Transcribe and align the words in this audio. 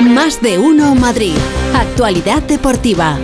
Más 0.00 0.40
de 0.40 0.58
uno 0.58 0.94
Madrid. 0.94 1.34
Actualidad 1.74 2.42
deportiva. 2.42 3.18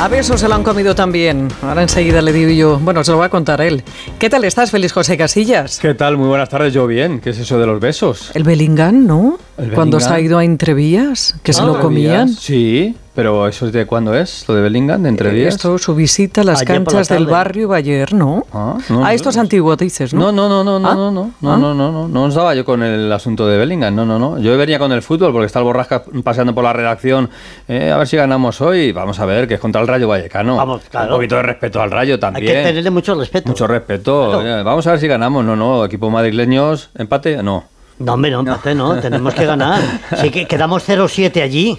A 0.00 0.08
besos 0.08 0.40
se 0.40 0.48
lo 0.48 0.54
han 0.54 0.62
comido 0.62 0.94
también. 0.94 1.48
Ahora 1.62 1.82
enseguida 1.82 2.22
le 2.22 2.32
digo 2.32 2.50
yo. 2.50 2.78
Bueno, 2.78 3.04
se 3.04 3.12
lo 3.12 3.18
va 3.18 3.26
a 3.26 3.28
contar 3.28 3.60
él. 3.60 3.82
¿Qué 4.18 4.30
tal 4.30 4.44
estás, 4.44 4.70
feliz 4.70 4.92
José 4.92 5.16
Casillas? 5.18 5.78
¿Qué 5.78 5.92
tal? 5.94 6.16
Muy 6.16 6.28
buenas 6.28 6.48
tardes, 6.48 6.72
yo 6.72 6.86
bien. 6.86 7.20
¿Qué 7.20 7.30
es 7.30 7.38
eso 7.38 7.58
de 7.58 7.66
los 7.66 7.80
besos? 7.80 8.30
El 8.34 8.44
Bellingham, 8.44 9.06
¿no? 9.06 9.38
Cuando 9.74 10.00
se 10.00 10.08
ha 10.10 10.20
ido 10.20 10.38
a 10.38 10.44
Entrevías, 10.44 11.34
que 11.42 11.52
se 11.52 11.62
lo 11.62 11.76
Ah, 11.76 11.80
comían. 11.80 12.28
Sí, 12.30 12.94
pero 13.14 13.48
¿eso 13.48 13.66
es 13.66 13.72
de 13.72 13.86
cuándo 13.86 14.14
es? 14.14 14.44
¿Lo 14.48 14.54
de 14.54 14.62
Bellingham, 14.62 15.02
de 15.02 15.08
entre 15.08 15.32
días? 15.32 15.54
Esto, 15.54 15.78
su 15.78 15.94
visita 15.94 16.42
a 16.42 16.44
las 16.44 16.60
Ayer 16.60 16.82
por 16.84 16.92
la 16.94 16.98
canchas 17.00 17.08
del 17.08 17.26
barrio 17.26 17.62
iba 17.62 17.76
ayer, 17.76 18.14
¿no? 18.14 18.46
Ah, 18.52 18.78
no, 18.88 18.98
ah, 18.98 19.02
no, 19.02 19.08
esto 19.08 19.30
es 19.30 19.36
no. 19.36 19.42
antiguo, 19.42 19.76
dices, 19.76 20.14
¿no? 20.14 20.32
No, 20.32 20.48
no, 20.48 20.62
no, 20.62 20.78
no, 20.78 20.78
no, 20.78 20.88
¿Ah? 20.88 20.94
no, 20.94 21.10
no, 21.10 21.32
no, 21.40 21.52
¿Ah? 21.52 21.56
no, 21.56 21.74
no, 21.74 21.92
no, 21.92 22.08
no 22.08 22.28
estaba 22.28 22.54
yo 22.54 22.64
con 22.64 22.82
el 22.82 23.12
asunto 23.12 23.46
de 23.48 23.58
Bellingham, 23.58 23.94
no, 23.94 24.06
no, 24.06 24.18
no. 24.18 24.38
Yo 24.38 24.56
venía 24.56 24.78
con 24.78 24.92
el 24.92 25.02
fútbol 25.02 25.32
porque 25.32 25.46
está 25.46 25.58
el 25.58 25.64
Borrasca 25.64 26.04
paseando 26.22 26.54
por 26.54 26.64
la 26.64 26.72
redacción, 26.72 27.30
eh, 27.68 27.90
a 27.90 27.96
ver 27.96 28.06
si 28.06 28.16
ganamos 28.16 28.60
hoy. 28.60 28.92
Vamos 28.92 29.18
a 29.18 29.26
ver, 29.26 29.48
que 29.48 29.54
es 29.54 29.60
contra 29.60 29.80
el 29.80 29.88
Rayo 29.88 30.06
Vallecano. 30.08 30.56
Vamos, 30.56 30.82
claro. 30.88 31.08
Un 31.08 31.18
poquito 31.18 31.36
de 31.36 31.42
respeto 31.42 31.80
al 31.82 31.90
Rayo 31.90 32.14
Hay 32.14 32.20
también. 32.20 32.46
que 32.46 32.62
tenerle 32.62 32.90
mucho 32.90 33.14
respeto. 33.14 33.48
Mucho 33.48 33.66
respeto. 33.66 34.40
Claro. 34.40 34.60
Eh, 34.60 34.62
Vamos 34.62 34.86
a 34.86 34.92
ver 34.92 35.00
si 35.00 35.08
ganamos. 35.08 35.44
No, 35.44 35.56
no, 35.56 35.84
equipo 35.84 36.10
madrileños, 36.10 36.90
empate, 36.96 37.42
no. 37.42 37.64
No, 37.98 38.14
hombre, 38.14 38.30
no, 38.30 38.40
empate, 38.40 38.74
no. 38.74 38.98
Tenemos 39.00 39.34
que 39.34 39.44
ganar. 39.44 39.82
Sí, 40.20 40.30
que 40.30 40.46
quedamos 40.46 40.88
0-7 40.88 41.42
allí. 41.42 41.78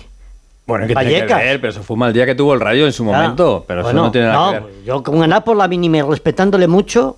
Bueno, 0.71 0.87
¿qué 0.87 0.95
tiene 0.95 1.25
que 1.25 1.33
ver? 1.33 1.61
Pero 1.61 1.71
eso 1.71 1.83
fue 1.83 1.93
un 1.95 1.99
mal 1.99 2.13
día 2.13 2.25
que 2.25 2.35
tuvo 2.35 2.53
el 2.53 2.59
Rayo 2.59 2.85
en 2.85 2.93
su 2.93 3.03
momento. 3.03 3.63
Pero 3.67 3.83
Bueno, 3.83 3.99
eso 3.99 4.05
no 4.07 4.11
tiene 4.11 4.27
nada 4.27 4.51
que 4.53 4.59
ver. 4.65 4.73
Yo 4.85 5.03
con 5.03 5.19
ganar 5.19 5.43
por 5.43 5.55
la 5.57 5.67
mínima 5.67 6.03
respetándole 6.09 6.67
mucho, 6.67 7.17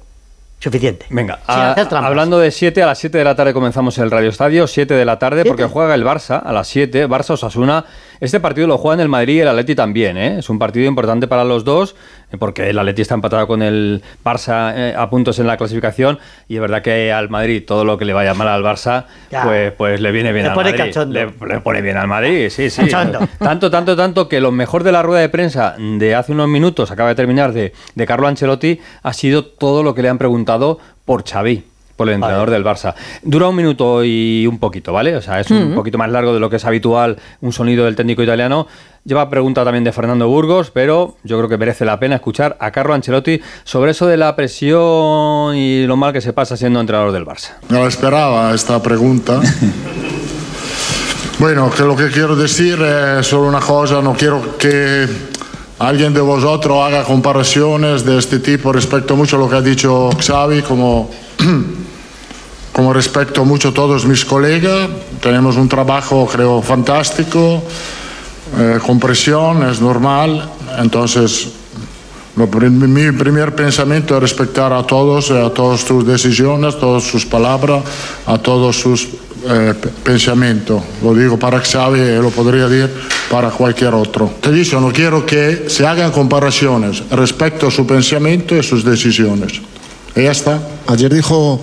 suficiente. 0.59 1.05
Venga, 1.09 1.39
a- 1.45 1.73
hablando 2.05 2.39
de 2.39 2.49
7, 2.49 2.81
a 2.83 2.85
las 2.85 2.97
7 2.97 3.17
de 3.17 3.23
la 3.25 3.35
tarde 3.35 3.53
comenzamos 3.53 3.97
el 3.97 4.09
Radio 4.09 4.29
Estadio, 4.29 4.65
7 4.65 4.93
de 4.93 5.03
la 5.05 5.19
tarde, 5.19 5.43
porque 5.43 5.63
¿Siete? 5.63 5.73
juega 5.73 5.93
el 5.93 6.05
Barça 6.05 6.41
a 6.41 6.53
las 6.53 6.67
7, 6.69 7.05
Barça 7.09 7.31
Osasuna. 7.31 7.83
Este 8.21 8.39
partido 8.39 8.67
lo 8.67 8.77
juegan 8.77 9.01
el 9.01 9.09
Madrid 9.09 9.35
y 9.35 9.39
el 9.41 9.47
Atleti 9.49 9.75
también, 9.75 10.15
¿eh? 10.17 10.39
es 10.39 10.49
un 10.49 10.57
partido 10.59 10.85
importante 10.87 11.27
para 11.27 11.43
los 11.43 11.65
dos, 11.65 11.95
porque 12.39 12.69
el 12.69 12.79
Atleti 12.79 13.01
está 13.01 13.15
empatado 13.15 13.47
con 13.47 13.61
el 13.61 14.01
Barça 14.23 14.73
eh, 14.75 14.93
a 14.97 15.09
puntos 15.09 15.39
en 15.39 15.47
la 15.47 15.57
clasificación, 15.57 16.19
y 16.47 16.55
es 16.55 16.61
verdad 16.61 16.81
que 16.81 17.11
al 17.11 17.29
Madrid 17.29 17.63
todo 17.65 17.85
lo 17.85 17.97
que 17.97 18.05
le 18.05 18.13
vaya 18.13 18.33
mal 18.33 18.47
al 18.47 18.63
Barça, 18.63 19.05
Ya. 19.31 19.43
pues, 19.43 19.71
pues 19.73 20.01
le 20.01 20.11
viene 20.11 20.31
bien 20.33 20.45
Le 20.45 20.49
al 20.49 20.55
pone 20.55 20.71
Madrid. 20.77 20.95
Le, 21.09 21.25
le 21.47 21.59
pone 21.61 21.81
bien 21.81 21.97
al 21.97 22.07
Madrid, 22.07 22.49
sí, 22.49 22.69
sí. 22.69 22.81
Cachondo. 22.83 23.19
Tanto, 23.39 23.69
tanto, 23.71 23.95
tanto 23.95 24.27
que 24.27 24.39
lo 24.41 24.51
mejor 24.51 24.83
de 24.83 24.91
la 24.91 25.01
rueda 25.03 25.21
de 25.21 25.29
prensa 25.29 25.75
de 25.77 26.15
hace 26.15 26.31
unos 26.31 26.47
minutos, 26.47 26.91
acaba 26.91 27.09
de 27.09 27.15
terminar, 27.15 27.53
de, 27.53 27.73
de 27.95 28.05
Carlo 28.07 28.27
Ancelotti, 28.27 28.79
ha 29.01 29.13
sido 29.13 29.45
todo 29.45 29.83
lo 29.83 29.93
que 29.95 30.01
le 30.01 30.09
han 30.09 30.17
preguntado 30.17 30.79
por 31.05 31.23
Xavi, 31.27 31.63
por 31.95 32.07
el 32.07 32.15
entrenador 32.15 32.49
del 32.49 32.63
Barça. 32.63 32.95
Dura 33.21 33.47
un 33.47 33.55
minuto 33.55 34.03
y 34.03 34.47
un 34.47 34.59
poquito, 34.59 34.93
¿vale? 34.93 35.15
O 35.15 35.21
sea, 35.21 35.39
es 35.39 35.51
un 35.51 35.75
poquito 35.75 35.97
más 35.97 36.09
largo 36.09 36.33
de 36.33 36.39
lo 36.39 36.49
que 36.49 36.55
es 36.57 36.65
habitual 36.65 37.17
un 37.41 37.53
sonido 37.53 37.85
del 37.85 37.95
técnico 37.95 38.23
italiano. 38.23 38.67
Lleva 39.05 39.29
pregunta 39.29 39.65
también 39.65 39.83
de 39.83 39.91
Fernando 39.91 40.27
Burgos, 40.29 40.71
pero 40.71 41.17
yo 41.23 41.37
creo 41.37 41.49
que 41.49 41.57
merece 41.57 41.83
la 41.83 41.99
pena 41.99 42.15
escuchar 42.15 42.55
a 42.59 42.71
Carlo 42.71 42.93
Ancelotti 42.93 43.41
sobre 43.65 43.91
eso 43.91 44.07
de 44.07 44.15
la 44.15 44.33
presión 44.35 45.55
y 45.55 45.85
lo 45.85 45.97
mal 45.97 46.13
que 46.13 46.21
se 46.21 46.31
pasa 46.31 46.55
siendo 46.55 46.79
entrenador 46.79 47.11
del 47.11 47.25
Barça. 47.25 47.51
No 47.69 47.81
la 47.81 47.87
esperaba 47.87 48.53
esta 48.53 48.81
pregunta. 48.81 49.41
Bueno, 51.39 51.69
que 51.71 51.83
lo 51.83 51.95
que 51.95 52.09
quiero 52.09 52.35
decir 52.35 52.79
es 52.81 53.27
solo 53.27 53.47
una 53.49 53.59
cosa, 53.59 54.01
no 54.01 54.13
quiero 54.13 54.57
que 54.57 55.07
alguien 55.79 56.13
de 56.13 56.21
vosotros 56.21 56.77
haga 56.85 57.03
comparaciones 57.03 58.05
de 58.05 58.17
este 58.17 58.39
tipo 58.39 58.71
respecto 58.71 59.15
mucho 59.17 59.35
a 59.35 59.39
lo 59.39 59.49
que 59.49 59.55
ha 59.55 59.61
dicho 59.61 60.09
Xavi, 60.25 60.61
como, 60.61 61.09
como 62.73 62.91
respecto 62.91 63.45
mucho 63.45 63.69
a 63.69 63.73
todos 63.73 64.05
mis 64.05 64.25
colegas. 64.25 64.89
Tenemos 65.21 65.55
un 65.55 65.69
trabajo, 65.69 66.27
creo, 66.27 66.61
fantástico, 66.61 67.63
eh, 68.57 68.79
con 68.85 68.99
presión, 68.99 69.63
es 69.69 69.79
normal, 69.79 70.49
entonces 70.77 71.49
lo 72.35 72.47
mi 72.47 73.11
primer 73.11 73.55
pensamiento 73.55 74.15
es 74.15 74.21
respetar 74.21 74.73
a 74.73 74.83
todos, 74.83 75.29
eh, 75.29 75.39
a 75.39 75.51
todas 75.51 75.81
sus 75.81 76.05
decisiones, 76.05 76.79
todas 76.79 77.03
sus 77.03 77.27
palabras, 77.27 77.83
a 78.25 78.39
todos 78.39 78.75
sus 78.75 79.07
eh, 79.47 79.73
pensamientos. 80.03 80.81
Lo 81.03 81.13
digo 81.13 81.37
para 81.37 81.59
Xavi 81.59 81.99
y 81.99 82.15
lo 82.15 82.31
podría 82.31 82.67
decir 82.67 82.91
para 83.29 83.51
cualquier 83.51 83.93
otro. 83.93 84.31
Te 84.41 84.51
digo, 84.51 84.81
no 84.81 84.91
quiero 84.91 85.25
que 85.25 85.65
se 85.67 85.85
hagan 85.85 86.11
comparaciones 86.11 87.03
respecto 87.11 87.67
a 87.67 87.71
su 87.71 87.85
pensamiento 87.85 88.55
y 88.55 88.63
sus 88.63 88.83
decisiones. 88.83 89.61
Y 90.15 90.23
ya 90.23 90.31
está. 90.31 90.59
Ayer 90.87 91.13
dijo 91.13 91.61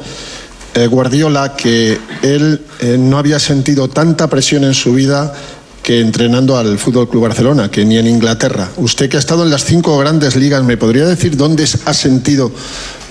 eh, 0.75 0.87
Guardiola 0.87 1.55
que 1.57 1.99
él 2.23 2.61
eh, 2.81 2.97
no 2.99 3.19
había 3.19 3.39
sentido 3.39 3.89
tanta 3.89 4.29
presión 4.29 4.65
en 4.65 4.75
su 4.75 4.93
vida 4.93 5.33
que 5.83 6.01
entrenando 6.01 6.57
al 6.57 6.79
Fútbol 6.79 7.09
Club 7.09 7.23
Barcelona, 7.23 7.71
que 7.71 7.85
ni 7.85 7.99
en 7.99 8.07
Inglaterra. 8.07 8.69
Usted 8.77 9.09
que 9.09 9.17
ha 9.17 9.21
estado 9.21 9.45
en 9.45 9.51
las 9.51 9.65
cinco 9.65 9.97
grandes 9.99 10.37
ligas, 10.37 10.63
¿me 10.63 10.77
podría 10.77 11.07
decir 11.07 11.37
dónde 11.37 11.67
ha 11.85 11.95
sentido 11.95 12.53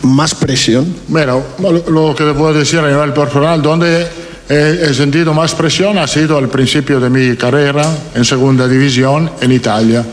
más 0.04 0.36
presión? 0.36 0.96
Bueno, 1.08 1.44
lo, 1.88 2.16
que 2.16 2.24
te 2.24 2.34
puedo 2.34 2.54
decir 2.54 2.80
a 2.80 2.88
nivel 2.88 3.12
personal, 3.12 3.62
donde 3.62 4.08
he, 4.48 4.88
he 4.90 4.94
sentido 4.94 5.34
más 5.34 5.56
presión 5.56 5.98
ha 5.98 6.08
sido 6.08 6.38
al 6.38 6.48
principio 6.48 7.00
de 7.00 7.10
mi 7.10 7.36
carrera 7.36 7.84
en 8.14 8.24
segunda 8.24 8.68
división 8.68 9.32
en 9.42 9.52
Italia. 9.52 10.06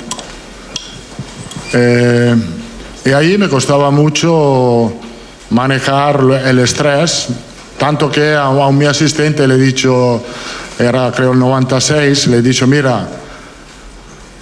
Eh, 1.73 2.35
y 3.05 3.11
ahí 3.11 3.39
me 3.39 3.49
costaba 3.49 3.91
mucho 3.91 4.93
manejar 5.51 6.21
el 6.45 6.59
estrés, 6.59 7.29
tanto 7.79 8.11
que 8.11 8.35
a, 8.35 8.47
a 8.47 8.73
mi 8.73 8.85
asistente 8.87 9.47
le 9.47 9.55
he 9.55 9.59
dicho, 9.59 10.23
era 10.79 11.13
creo 11.13 11.33
el 11.33 11.39
96, 11.39 12.27
le 12.29 12.39
he 12.39 12.43
dicho, 12.43 12.67
mira, 12.67 13.07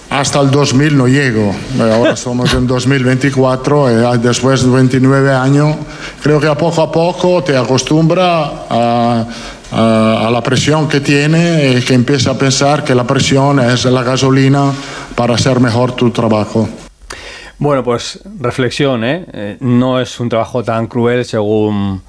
hasta 0.09 0.39
el 0.39 0.49
2000 0.51 0.97
no 0.97 1.07
llego. 1.07 1.53
Eh, 1.79 1.91
Ahora 1.93 2.15
somos 2.15 2.53
en 2.53 2.67
2024 2.67 3.91
y 3.91 4.05
ah, 4.05 4.17
después 4.17 4.63
de 4.63 4.69
29 4.69 5.33
años, 5.33 5.75
creo 6.23 6.39
que 6.39 6.47
a 6.47 6.55
poco 6.57 6.81
a 6.81 6.91
poco 6.91 7.43
te 7.43 7.57
acostumbra 7.57 8.43
a, 8.69 9.25
a- 9.71 10.27
a 10.27 10.31
la 10.31 10.41
presión 10.41 10.87
que 10.87 11.01
tiene 11.01 11.73
y 11.77 11.81
que 11.81 11.93
empieza 11.95 12.31
a 12.31 12.33
pensar 12.37 12.83
que 12.83 12.95
la 12.95 13.03
presión 13.03 13.59
es 13.59 13.83
la 13.85 14.03
gasolina 14.03 14.71
para 15.15 15.35
hacer 15.35 15.59
mejor 15.59 15.91
tu 15.93 16.11
trabajo. 16.11 16.69
Bueno, 17.57 17.83
pues 17.83 18.19
reflexión, 18.39 19.03
¿eh? 19.03 19.25
Eh, 19.31 19.57
No 19.61 19.99
es 19.99 20.19
un 20.19 20.29
trabajo 20.29 20.63
tan 20.63 20.87
cruel 20.87 21.23
según 21.25 22.01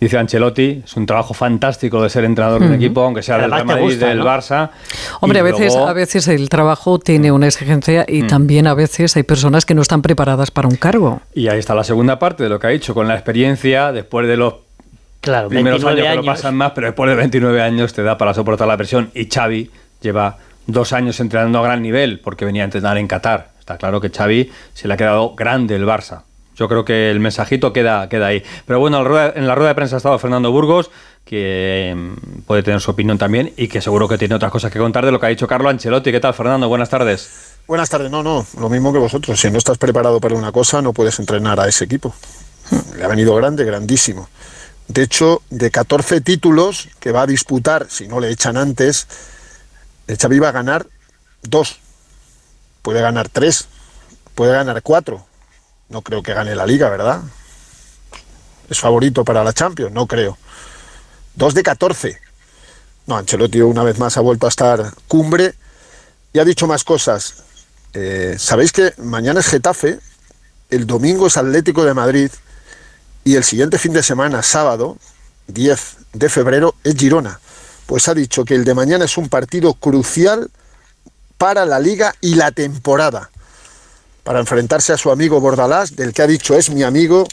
dice 0.00 0.18
Ancelotti. 0.18 0.82
Es 0.84 0.96
un 0.96 1.06
trabajo 1.06 1.32
fantástico 1.34 2.02
de 2.02 2.10
ser 2.10 2.24
entrenador 2.24 2.60
de 2.60 2.66
un 2.68 2.74
equipo, 2.74 3.02
aunque 3.02 3.22
sea 3.22 3.38
del 3.38 3.50
Real 3.50 3.64
Madrid, 3.66 3.84
gusta, 3.84 4.06
del 4.08 4.18
¿no? 4.18 4.24
Barça. 4.26 4.70
Hombre, 5.20 5.38
a 5.40 5.42
veces, 5.42 5.72
luego- 5.74 5.88
a 5.88 5.92
veces 5.92 6.28
el 6.28 6.48
trabajo 6.48 6.98
tiene 6.98 7.32
una 7.32 7.46
exigencia 7.46 8.04
y 8.08 8.22
también 8.26 8.66
a 8.66 8.74
veces 8.74 9.16
hay 9.16 9.22
personas 9.22 9.64
que 9.64 9.74
no 9.74 9.82
están 9.82 10.02
preparadas 10.02 10.50
para 10.50 10.68
un 10.68 10.76
cargo. 10.76 11.20
Y 11.34 11.48
ahí 11.48 11.58
está 11.58 11.74
la 11.74 11.84
segunda 11.84 12.18
parte 12.18 12.42
de 12.42 12.48
lo 12.48 12.58
que 12.58 12.66
ha 12.66 12.70
dicho, 12.70 12.92
con 12.94 13.08
la 13.08 13.14
experiencia, 13.14 13.92
después 13.92 14.26
de 14.28 14.36
los 14.36 14.54
Claro, 15.20 15.48
primeros 15.48 15.82
29 15.82 16.00
años, 16.00 16.04
que 16.04 16.18
años. 16.18 16.26
lo 16.26 16.32
pasan 16.32 16.54
más, 16.56 16.72
pero 16.74 16.88
después 16.88 17.08
de 17.08 17.16
29 17.16 17.62
años 17.62 17.92
te 17.94 18.02
da 18.02 18.18
para 18.18 18.34
soportar 18.34 18.68
la 18.68 18.76
presión. 18.76 19.10
Y 19.14 19.26
Xavi 19.26 19.70
lleva 20.02 20.36
dos 20.66 20.92
años 20.92 21.18
entrenando 21.20 21.60
a 21.60 21.62
gran 21.62 21.80
nivel, 21.80 22.20
porque 22.20 22.44
venía 22.44 22.62
a 22.62 22.66
entrenar 22.66 22.98
en 22.98 23.06
Qatar. 23.06 23.53
Está 23.64 23.78
claro 23.78 23.98
que 23.98 24.10
Xavi 24.10 24.52
se 24.74 24.86
le 24.86 24.92
ha 24.92 24.96
quedado 24.98 25.34
grande 25.34 25.74
el 25.74 25.86
Barça. 25.86 26.20
Yo 26.54 26.68
creo 26.68 26.84
que 26.84 27.10
el 27.10 27.18
mensajito 27.18 27.72
queda, 27.72 28.10
queda 28.10 28.26
ahí. 28.26 28.42
Pero 28.66 28.78
bueno, 28.78 28.98
en 28.98 29.46
la 29.46 29.54
rueda- 29.54 29.68
de 29.70 29.74
prensa 29.74 29.96
ha 29.96 29.98
estado 29.98 30.18
Fernando 30.18 30.52
Burgos, 30.52 30.90
que 31.24 31.94
mm, 31.96 32.42
puede 32.42 32.62
tener 32.62 32.82
su 32.82 32.90
opinión 32.90 33.16
también 33.16 33.54
y 33.56 33.68
que 33.68 33.80
seguro 33.80 34.06
que 34.06 34.18
tiene 34.18 34.34
otras 34.34 34.52
cosas 34.52 34.70
que 34.70 34.78
contar 34.78 35.06
de 35.06 35.12
lo 35.12 35.18
que 35.18 35.24
ha 35.26 35.28
dicho 35.30 35.46
Carlo 35.46 35.70
Ancelotti. 35.70 36.12
¿Qué 36.12 36.20
tal, 36.20 36.34
Fernando? 36.34 36.68
Buenas 36.68 36.90
tardes. 36.90 37.54
Buenas 37.66 37.88
tardes, 37.88 38.10
no, 38.10 38.22
no, 38.22 38.46
lo 38.60 38.68
mismo 38.68 38.92
que 38.92 38.98
vosotros. 38.98 39.40
Si 39.40 39.50
no 39.50 39.56
estás 39.56 39.78
preparado 39.78 40.20
para 40.20 40.34
una 40.34 40.52
cosa, 40.52 40.82
no 40.82 40.92
puedes 40.92 41.18
entrenar 41.18 41.58
a 41.58 41.66
ese 41.66 41.86
equipo. 41.86 42.14
Le 42.98 43.02
ha 43.02 43.08
venido 43.08 43.34
grande, 43.34 43.64
grandísimo. 43.64 44.28
De 44.88 45.02
hecho, 45.04 45.40
de 45.48 45.70
14 45.70 46.20
títulos 46.20 46.90
que 47.00 47.10
va 47.12 47.22
a 47.22 47.26
disputar, 47.26 47.86
si 47.88 48.06
no 48.06 48.20
le 48.20 48.28
echan 48.30 48.58
antes, 48.58 49.06
el 50.06 50.18
Xavi 50.18 50.38
va 50.38 50.50
a 50.50 50.52
ganar 50.52 50.86
dos. 51.42 51.78
Puede 52.84 53.00
ganar 53.00 53.30
tres, 53.30 53.66
puede 54.34 54.52
ganar 54.52 54.82
cuatro. 54.82 55.24
No 55.88 56.02
creo 56.02 56.22
que 56.22 56.34
gane 56.34 56.54
la 56.54 56.66
liga, 56.66 56.90
¿verdad? 56.90 57.22
¿Es 58.68 58.78
favorito 58.78 59.24
para 59.24 59.42
la 59.42 59.54
Champions? 59.54 59.90
No 59.90 60.06
creo. 60.06 60.36
Dos 61.34 61.54
de 61.54 61.62
14. 61.62 62.20
No, 63.06 63.16
Ancelotti 63.16 63.62
una 63.62 63.84
vez 63.84 63.98
más 63.98 64.18
ha 64.18 64.20
vuelto 64.20 64.44
a 64.44 64.50
estar 64.50 64.92
cumbre 65.08 65.54
y 66.34 66.40
ha 66.40 66.44
dicho 66.44 66.66
más 66.66 66.84
cosas. 66.84 67.44
Eh, 67.94 68.36
Sabéis 68.38 68.70
que 68.70 68.92
mañana 68.98 69.40
es 69.40 69.46
Getafe, 69.46 69.98
el 70.68 70.86
domingo 70.86 71.28
es 71.28 71.38
Atlético 71.38 71.86
de 71.86 71.94
Madrid 71.94 72.30
y 73.24 73.36
el 73.36 73.44
siguiente 73.44 73.78
fin 73.78 73.94
de 73.94 74.02
semana, 74.02 74.42
sábado, 74.42 74.98
10 75.46 75.96
de 76.12 76.28
febrero, 76.28 76.74
es 76.84 76.96
Girona. 76.96 77.40
Pues 77.86 78.08
ha 78.08 78.14
dicho 78.14 78.44
que 78.44 78.54
el 78.54 78.66
de 78.66 78.74
mañana 78.74 79.06
es 79.06 79.16
un 79.16 79.30
partido 79.30 79.72
crucial 79.72 80.50
para 81.44 81.66
la 81.66 81.78
liga 81.78 82.14
y 82.22 82.36
la 82.36 82.52
temporada. 82.52 83.30
Para 84.22 84.40
enfrentarse 84.40 84.94
a 84.94 84.96
su 84.96 85.10
amigo 85.10 85.42
Bordalás, 85.42 85.94
del 85.94 86.14
que 86.14 86.22
ha 86.22 86.26
dicho 86.26 86.56
es 86.56 86.70
mi 86.70 86.82
amigo, 86.82 87.26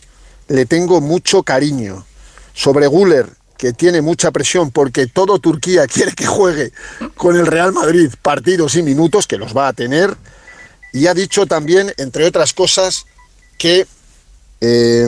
le 0.49 0.65
tengo 0.65 0.99
mucho 0.99 1.43
cariño. 1.43 2.05
Sobre 2.53 2.87
Guller, 2.87 3.29
que 3.55 3.71
tiene 3.71 4.01
mucha 4.01 4.31
presión 4.31 4.69
porque 4.69 5.07
todo 5.07 5.39
Turquía 5.39 5.87
quiere 5.93 6.11
que 6.11 6.25
juegue 6.25 6.73
con 7.15 7.37
el 7.37 7.47
Real 7.47 7.71
Madrid 7.71 8.11
partidos 8.21 8.75
y 8.75 8.83
minutos, 8.83 9.27
que 9.27 9.37
los 9.37 9.55
va 9.55 9.69
a 9.69 9.73
tener, 9.73 10.13
y 10.91 11.07
ha 11.07 11.13
dicho 11.13 11.45
también, 11.45 11.93
entre 11.95 12.25
otras 12.25 12.51
cosas, 12.51 13.05
que 13.57 13.87
eh, 14.59 15.07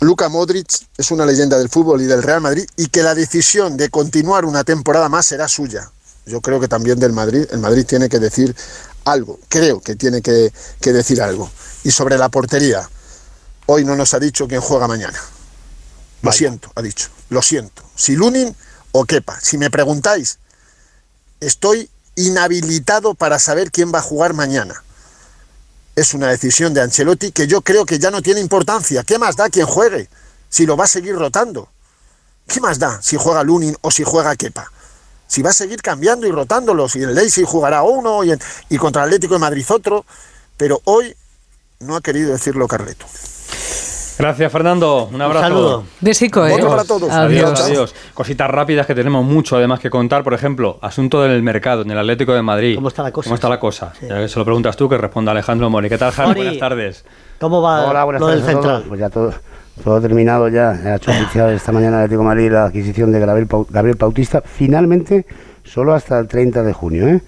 Luka 0.00 0.30
Modric 0.30 0.68
es 0.96 1.10
una 1.10 1.26
leyenda 1.26 1.58
del 1.58 1.68
fútbol 1.68 2.00
y 2.00 2.06
del 2.06 2.22
Real 2.22 2.40
Madrid 2.40 2.64
y 2.78 2.86
que 2.86 3.02
la 3.02 3.14
decisión 3.14 3.76
de 3.76 3.90
continuar 3.90 4.46
una 4.46 4.64
temporada 4.64 5.10
más 5.10 5.26
será 5.26 5.48
suya. 5.48 5.90
Yo 6.28 6.40
creo 6.40 6.60
que 6.60 6.68
también 6.68 6.98
del 6.98 7.12
Madrid, 7.12 7.46
el 7.50 7.58
Madrid 7.58 7.86
tiene 7.86 8.08
que 8.08 8.18
decir 8.18 8.54
algo, 9.04 9.40
creo 9.48 9.80
que 9.80 9.96
tiene 9.96 10.22
que, 10.22 10.52
que 10.80 10.92
decir 10.92 11.22
algo. 11.22 11.50
Y 11.84 11.90
sobre 11.90 12.18
la 12.18 12.28
portería, 12.28 12.88
hoy 13.66 13.84
no 13.84 13.96
nos 13.96 14.14
ha 14.14 14.18
dicho 14.18 14.46
quién 14.46 14.60
juega 14.60 14.86
mañana. 14.86 15.18
Lo 16.22 16.32
siento, 16.32 16.70
ha 16.74 16.82
dicho, 16.82 17.08
lo 17.30 17.42
siento. 17.42 17.82
Si 17.96 18.16
Lunin 18.16 18.54
o 18.92 19.04
Kepa. 19.04 19.38
Si 19.40 19.58
me 19.58 19.70
preguntáis, 19.70 20.38
estoy 21.40 21.90
inhabilitado 22.16 23.14
para 23.14 23.38
saber 23.38 23.70
quién 23.70 23.92
va 23.92 23.98
a 23.98 24.02
jugar 24.02 24.34
mañana. 24.34 24.82
Es 25.94 26.14
una 26.14 26.28
decisión 26.28 26.74
de 26.74 26.80
Ancelotti 26.80 27.32
que 27.32 27.46
yo 27.46 27.60
creo 27.62 27.84
que 27.84 27.98
ya 27.98 28.10
no 28.10 28.22
tiene 28.22 28.40
importancia. 28.40 29.02
¿Qué 29.04 29.18
más 29.18 29.36
da 29.36 29.48
quien 29.48 29.66
juegue? 29.66 30.08
Si 30.48 30.66
lo 30.66 30.76
va 30.76 30.84
a 30.84 30.88
seguir 30.88 31.16
rotando. 31.16 31.68
¿Qué 32.46 32.60
más 32.60 32.78
da 32.78 33.00
si 33.02 33.16
juega 33.16 33.42
Lunin 33.42 33.76
o 33.82 33.90
si 33.90 34.04
juega 34.04 34.34
Kepa? 34.36 34.72
Si 35.28 35.42
va 35.42 35.50
a 35.50 35.52
seguir 35.52 35.80
cambiando 35.82 36.26
y 36.26 36.32
rotándolos, 36.32 36.96
y 36.96 37.02
el 37.02 37.14
Leipzig 37.14 37.44
jugará 37.44 37.82
uno 37.84 38.24
y, 38.24 38.32
en- 38.32 38.40
y 38.70 38.76
contra 38.78 39.02
el 39.02 39.08
Atlético 39.08 39.34
de 39.34 39.40
Madrid 39.40 39.64
otro, 39.70 40.04
pero 40.56 40.80
hoy 40.84 41.14
no 41.80 41.94
ha 41.94 42.00
querido 42.00 42.32
decirlo 42.32 42.66
Carleto. 42.66 43.06
Gracias, 44.18 44.50
Fernando. 44.50 45.08
Un 45.12 45.22
abrazo. 45.22 45.42
saludo. 45.46 45.84
Besico, 46.00 46.44
¿eh? 46.44 46.54
Otro 46.54 46.70
para 46.70 46.82
todos. 46.84 47.08
Adiós, 47.08 47.50
Adiós. 47.52 47.60
adiós. 47.60 47.94
Cositas 48.14 48.50
rápidas 48.50 48.84
que 48.84 48.94
tenemos 48.96 49.24
mucho 49.24 49.56
además 49.56 49.78
que 49.78 49.90
contar. 49.90 50.24
Por 50.24 50.34
ejemplo, 50.34 50.76
asunto 50.82 51.22
del 51.22 51.40
mercado 51.44 51.82
en 51.82 51.90
el 51.92 51.98
Atlético 52.00 52.32
de 52.34 52.42
Madrid. 52.42 52.74
¿Cómo 52.74 52.88
está 52.88 53.04
la 53.04 53.12
cosa? 53.12 53.26
¿Cómo 53.28 53.34
está 53.36 53.48
la 53.48 53.60
cosa? 53.60 53.92
Sí. 54.00 54.06
Ya 54.08 54.16
que 54.18 54.28
se 54.28 54.36
lo 54.40 54.44
preguntas 54.44 54.76
tú, 54.76 54.88
que 54.88 54.98
responda 54.98 55.30
Alejandro 55.30 55.70
Mori. 55.70 55.88
¿Qué 55.88 55.98
tal? 55.98 56.12
Mori. 56.16 56.34
Buenas 56.40 56.58
tardes. 56.58 57.04
¿Cómo 57.38 57.62
va 57.62 57.86
Hola, 57.88 58.02
buenas 58.02 58.20
lo 58.20 58.26
del 58.26 58.40
tardes 58.40 58.54
todos. 58.54 58.64
central? 58.64 58.84
Pues 58.88 59.00
ya 59.00 59.08
todo, 59.08 59.34
todo 59.82 60.00
terminado 60.00 60.48
ya. 60.48 60.70
Ha 60.70 60.96
hecho 60.96 61.10
oficial 61.10 61.50
esta 61.50 61.72
mañana 61.72 61.98
el 61.98 62.04
Atlético 62.04 62.22
de 62.22 62.28
Madrid 62.28 62.50
la 62.50 62.64
adquisición 62.64 63.12
de 63.12 63.20
Gabriel, 63.20 63.96
Bautista. 63.98 64.42
Finalmente, 64.44 65.26
solo 65.64 65.94
hasta 65.94 66.18
el 66.18 66.28
30 66.28 66.62
de 66.62 66.72
junio. 66.72 67.08
¿eh? 67.08 67.20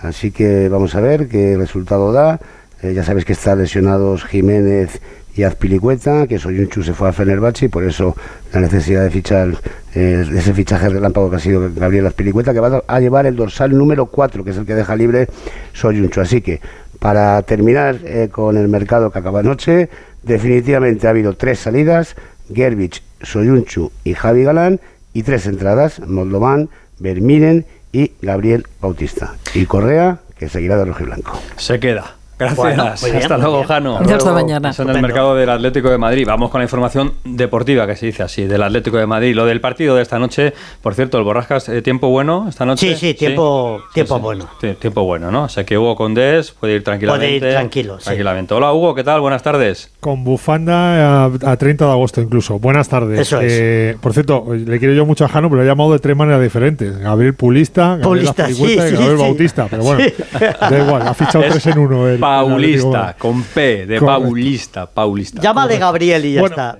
Así 0.00 0.30
que 0.30 0.68
vamos 0.68 0.94
a 0.94 1.00
ver 1.00 1.28
qué 1.28 1.56
resultado 1.56 2.12
da. 2.12 2.40
Eh, 2.82 2.94
ya 2.94 3.02
sabes 3.02 3.24
que 3.24 3.32
están 3.32 3.58
lesionados 3.58 4.24
Jiménez 4.24 5.00
y 5.34 5.42
Azpilicueta, 5.44 6.26
que 6.26 6.38
Soyunchu 6.38 6.82
se 6.82 6.94
fue 6.94 7.08
a 7.08 7.12
Fenerbahce 7.12 7.66
y 7.66 7.68
por 7.68 7.84
eso 7.84 8.16
la 8.52 8.60
necesidad 8.60 9.02
de 9.02 9.10
fichar 9.10 9.56
eh, 9.94 10.24
ese 10.34 10.52
fichaje 10.52 10.88
relámpago 10.88 11.30
que 11.30 11.36
ha 11.36 11.40
sido 11.40 11.70
Gabriel 11.74 12.06
Azpilicueta, 12.06 12.52
que 12.52 12.60
va 12.60 12.82
a 12.86 13.00
llevar 13.00 13.26
el 13.26 13.36
dorsal 13.36 13.76
número 13.76 14.06
4, 14.06 14.44
que 14.44 14.50
es 14.50 14.56
el 14.56 14.66
que 14.66 14.74
deja 14.74 14.96
libre 14.96 15.28
Soyunchu. 15.72 16.20
Así 16.20 16.40
que 16.40 16.60
para 16.98 17.40
terminar 17.42 17.98
eh, 18.04 18.28
con 18.30 18.56
el 18.56 18.68
mercado 18.68 19.10
que 19.10 19.18
acaba 19.18 19.40
anoche, 19.40 19.88
definitivamente 20.22 21.06
ha 21.06 21.10
habido 21.10 21.34
tres 21.34 21.58
salidas, 21.58 22.16
Gerbich, 22.52 23.02
Soyunchu 23.22 23.92
y 24.04 24.14
Javi 24.14 24.44
Galán, 24.44 24.80
y 25.12 25.22
tres 25.22 25.46
entradas, 25.46 26.00
Moldovan, 26.00 26.68
Vermiren 26.98 27.66
y 27.92 28.12
Gabriel 28.22 28.66
Bautista. 28.80 29.34
Y 29.54 29.66
Correa, 29.66 30.20
que 30.38 30.48
seguirá 30.48 30.76
de 30.76 30.84
rojo 30.84 31.02
y 31.02 31.06
blanco. 31.06 31.40
Se 31.56 31.80
queda. 31.80 32.17
Gracias. 32.38 32.56
Bueno, 32.58 32.84
bien, 33.02 33.16
Hasta 33.16 33.34
muy 33.34 33.42
luego, 33.42 33.56
bien. 33.56 33.68
Jano. 33.68 34.02
Ya 34.04 34.16
hasta 34.16 34.32
mañana. 34.32 34.70
Eso 34.70 34.82
en 34.82 34.90
el 34.90 35.02
mercado 35.02 35.34
del 35.34 35.50
Atlético 35.50 35.90
de 35.90 35.98
Madrid. 35.98 36.24
Vamos 36.26 36.50
con 36.50 36.60
la 36.60 36.64
información 36.64 37.12
deportiva, 37.24 37.86
que 37.86 37.96
se 37.96 38.06
dice 38.06 38.22
así, 38.22 38.44
del 38.44 38.62
Atlético 38.62 38.96
de 38.98 39.06
Madrid. 39.06 39.34
Lo 39.34 39.44
del 39.46 39.60
partido 39.60 39.96
de 39.96 40.02
esta 40.02 40.18
noche, 40.18 40.52
por 40.82 40.94
cierto, 40.94 41.18
el 41.18 41.24
Borrascas, 41.24 41.68
eh, 41.68 41.82
¿tiempo 41.82 42.08
bueno 42.10 42.46
esta 42.48 42.64
noche? 42.64 42.94
Sí, 42.94 42.96
sí, 42.96 43.14
tiempo- 43.14 43.80
tiempo 43.92 44.18
bueno. 44.20 44.46
Sí, 44.60 44.74
tiempo 44.78 45.02
bueno, 45.04 45.30
¿no? 45.30 45.44
O 45.44 45.48
sea 45.48 45.64
que 45.64 45.76
Hugo 45.76 45.96
Condés 45.96 46.52
puede 46.52 46.74
ir 46.76 46.84
tranquilamente. 46.84 47.38
Puede 47.40 47.48
ir 47.48 47.54
tranquilo, 47.54 47.98
sí. 47.98 48.04
Tranquilamente. 48.04 48.54
Hola, 48.54 48.72
Hugo, 48.72 48.94
¿qué 48.94 49.02
tal? 49.04 49.20
Buenas 49.20 49.42
tardes. 49.42 49.90
Con 50.00 50.22
bufanda 50.24 51.24
a, 51.24 51.30
a 51.44 51.56
30 51.56 51.86
de 51.86 51.90
agosto 51.90 52.20
incluso. 52.20 52.58
Buenas 52.58 52.88
tardes. 52.88 53.18
Eso 53.20 53.40
es. 53.40 53.52
Eh, 53.52 53.96
por 54.00 54.12
cierto, 54.12 54.44
le 54.54 54.78
quiero 54.78 54.94
yo 54.94 55.04
mucho 55.06 55.24
a 55.24 55.28
Jano, 55.28 55.48
pero 55.48 55.62
lo 55.62 55.64
he 55.64 55.68
llamado 55.68 55.92
de 55.92 55.98
tres 55.98 56.16
maneras 56.16 56.40
diferentes. 56.40 56.98
Gabriel 56.98 57.34
Pulista, 57.34 57.96
Gabriel 57.96 58.02
Pulista, 58.02 58.46
sí, 58.46 58.52
y 58.52 58.54
sí, 58.68 58.76
Gabriel 58.76 59.16
sí. 59.16 59.22
Bautista. 59.22 59.66
Pero 59.68 59.82
bueno, 59.82 60.04
Sí. 60.04 60.14
da 60.70 60.78
igual, 60.86 61.02
ha 61.08 61.14
fichado 61.14 61.44
Es 61.44 61.50
tres 61.52 61.66
en 61.66 61.78
uno. 61.78 62.06
el 62.08 62.18
Paulista, 62.36 63.16
con 63.18 63.42
P, 63.42 63.86
de. 63.86 64.00
Paulista, 64.00 64.86
Paulista. 64.86 65.40
Llámale 65.40 65.78
Gabriel 65.78 66.24
y 66.24 66.34
ya 66.34 66.40
Bueno, 66.40 66.54
está. 66.54 66.78